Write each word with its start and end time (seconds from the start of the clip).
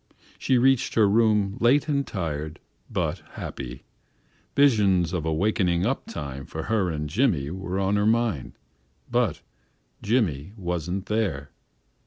She 0.39 0.57
reached 0.57 0.95
her 0.95 1.07
room 1.07 1.57
late 1.59 1.87
and 1.87 2.07
tired, 2.07 2.59
but 2.89 3.19
happy. 3.33 3.83
Visions 4.55 5.13
of 5.13 5.27
a 5.27 5.31
"wakening 5.31 5.85
up" 5.85 6.07
time 6.07 6.47
for 6.47 6.63
her 6.63 6.89
and 6.89 7.07
Jimmy 7.07 7.51
were 7.51 7.77
in 7.87 7.97
her 7.97 8.07
mind. 8.07 8.53
But 9.11 9.43
Jimmy 10.01 10.53
wasn't 10.57 11.05
there. 11.05 11.51